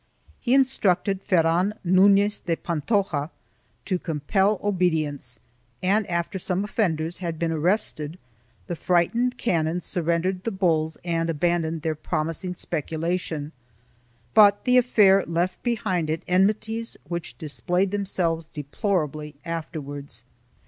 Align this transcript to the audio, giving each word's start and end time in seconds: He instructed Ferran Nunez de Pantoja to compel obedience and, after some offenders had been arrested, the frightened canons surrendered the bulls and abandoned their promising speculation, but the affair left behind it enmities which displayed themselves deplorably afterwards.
He 0.39 0.55
instructed 0.55 1.23
Ferran 1.23 1.73
Nunez 1.83 2.39
de 2.39 2.55
Pantoja 2.55 3.29
to 3.85 3.99
compel 3.99 4.59
obedience 4.63 5.37
and, 5.83 6.07
after 6.09 6.39
some 6.39 6.63
offenders 6.63 7.19
had 7.19 7.37
been 7.37 7.51
arrested, 7.51 8.17
the 8.65 8.75
frightened 8.75 9.37
canons 9.37 9.85
surrendered 9.85 10.43
the 10.43 10.49
bulls 10.49 10.97
and 11.05 11.29
abandoned 11.29 11.83
their 11.83 11.93
promising 11.93 12.55
speculation, 12.55 13.51
but 14.33 14.63
the 14.65 14.79
affair 14.79 15.23
left 15.27 15.61
behind 15.61 16.09
it 16.09 16.23
enmities 16.27 16.97
which 17.07 17.37
displayed 17.37 17.91
themselves 17.91 18.47
deplorably 18.47 19.35
afterwards. 19.45 20.25